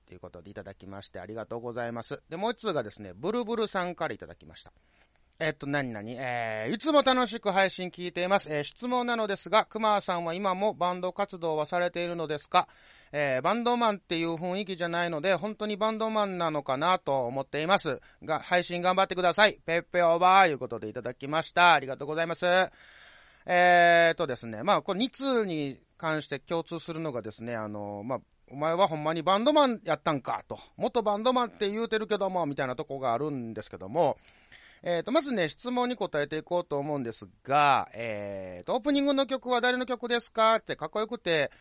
[0.08, 2.22] ということでいただきましてありがとうございます。
[2.30, 4.72] で、もう一通がですね、ブルブルさんからいただきました。
[5.39, 6.03] えっと、何々？
[6.18, 8.47] えー、いつも楽しく配信聞いています。
[8.49, 12.68] えー質問なのですが、クマさんは今もバンド活動はされているのですか？
[13.12, 18.01] えーバンドマンっていう雰囲気じゃないので、本当にバンドマンなのかなと思っています。
[18.24, 19.60] が、配信頑張ってください。
[19.66, 21.74] ペッペオーバーいうことでいただきました。
[21.74, 22.45] ありがとうございます。
[23.45, 28.20] えーとですね、まあ、これ2通に関して共通するのがですね、あの、まあ、
[28.50, 34.18] お前はほんまにバンドマンやったんかと、元バンドマンって言うてるけども、みたいなとこがあるんですけども、
[34.84, 41.52] えーと、まずね、質問に答えていこうと思うんですが、えーと、オープニングの曲は誰の曲ですかってかっこよくて、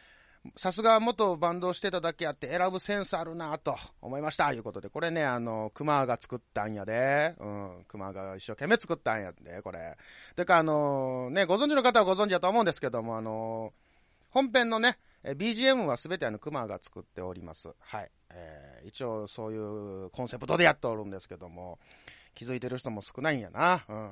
[0.56, 4.52] さすが元バンドをしてただけあって選ぶセンスあるなと思いました。
[4.52, 7.34] いうことで、これね、あの、熊が作ったんやで。
[7.38, 9.96] うん、熊が一生懸命作ったんやで、これ。
[10.36, 13.72] てか、あのね、ご存知の方はご存知だと思うんですけども、あの
[14.30, 17.68] 本編のね、え BGM はすべてあの、熊が作っております。
[17.80, 18.10] はい。
[18.30, 21.80] えー一応そういうコンセプトでやっておるんですけども、
[22.34, 23.84] 気づいてる人も少ないんやな。
[23.88, 24.10] うん。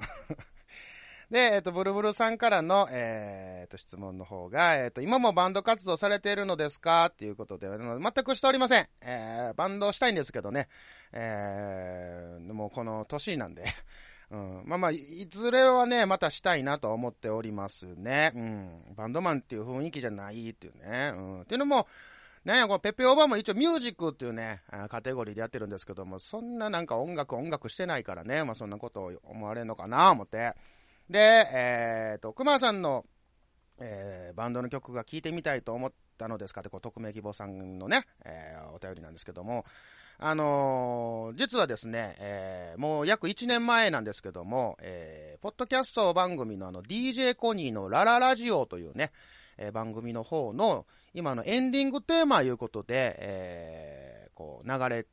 [1.30, 7.06] で、えっ、と、ブルブルさんからの、えー、と、質問の方が、えっ、と、今もバンド活動されているのですか？
[7.06, 8.88] っていうことで、全くしておりません。
[9.00, 10.68] えー、バンドしたいんですけどね、
[11.12, 13.64] えー、もうこの年なんで、
[14.34, 18.32] うん、まあまあ、いずれはね、またしたいなと思っておりますね。
[18.34, 18.94] うん。
[18.96, 21.12] バンドマンっていう雰囲気じゃないっていうね。
[21.14, 21.40] うん。
[21.42, 21.86] っていうのも、
[22.44, 30.54] なんや、このペペオーバーも一応ミュージックっていうね、カテゴリーでやってるんですけども、そんななんか音楽音楽してないからね、まあそんなことを思われるのかな思って。
[31.08, 31.18] で、
[31.52, 33.06] えーと、熊さんの、
[33.78, 39.64] えーバンドの曲が聴いてみたいと思ったのですかって、こう、匿名希望さんのね、えーお便りなんですけども、
[40.18, 49.12] あのー実はですね、えーもう約1年前なんですけども、えーポッドキャスト番組のあの、DJ コニーのラララジオというね、
[49.58, 55.06] えー番組の方の、今のエンディングテーマいうことで、えーこう、流れ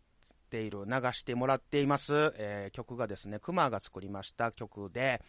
[0.49, 5.21] ている、流してもらっています、えー曲がですね、クマが作りました曲で、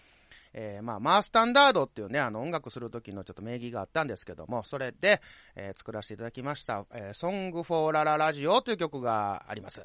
[0.54, 5.20] えーまあ、マースタンダードっていうね、あの音楽する時のちょっと名義があったんですけども、それで、
[5.56, 9.82] えー作らせていただきました、えー、Song for La La Radio という曲があります。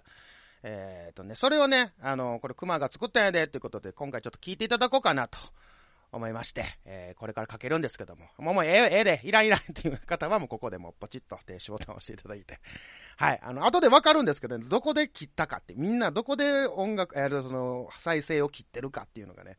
[0.64, 5.38] えーとね、それをね、あの、これ熊が作ったんやでということで、今回ちょっと聞いていただこうかなと
[6.12, 12.60] 思いまして、えーこれからかけるんですけども、もうもうええええで、いらんいらんっていう方はもうここでもうポチッと停止ボタンを押していただいて、
[13.18, 19.58] はい、あの、後でわかるんですけど、ねどこで切ったかって、みんなどこで音楽、えーその、再生を切ってるかっていうのがね、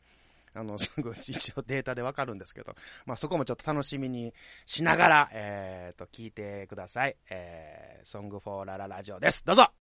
[0.59, 2.75] あの、すぐ一応データでわかるんですけど、
[3.07, 4.35] まあそこもちょっと楽しみに
[4.67, 7.17] しながら、えーと、聞いてください。
[7.31, 9.45] えー、Song for La La Radio です。
[9.45, 9.78] どうぞ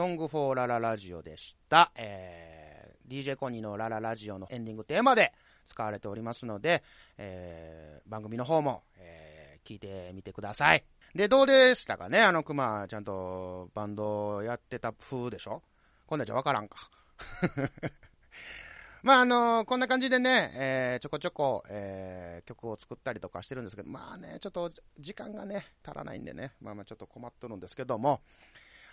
[0.00, 1.92] ソングフォーラララジオでした。
[1.94, 5.30] えー、DJ コニーのラララジオのエンディングテーマで
[5.66, 6.82] 使われておりますので、
[7.18, 10.84] えー、番組の方も、えー、聞いてみてください。
[11.14, 12.22] で、どうでしたかね？
[12.22, 15.62] あの、クマ、ちゃんとバンドやってた風でしょ？
[16.06, 16.78] こんなんじゃわからんか。
[19.02, 28.20] まああのこんな感じでね、えーちょこちょこ、えー曲を作ったりとかしてるんですけど、まあね、ちょっと時間がね、足らないんでね、まあまあちょっと困っとるんですけども、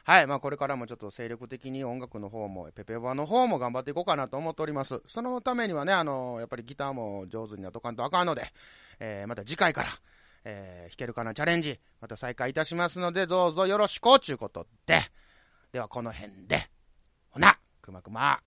[0.07, 5.01] はい、まあこれからもちょっと精力的に音楽の方も、ペペバの方も頑張っていこうかなと思っております。
[5.09, 8.45] そのためにはね、あのやっぱりギターも上手になっとかんとあかんので、
[9.01, 9.89] えーまた次回から、
[10.45, 15.01] えー弾けるかなチャレンジ、また再開いたしますので、どうぞよろしくちゅうことで、
[15.73, 16.69] ではこの辺で、
[17.31, 18.35] ほな、くまくま。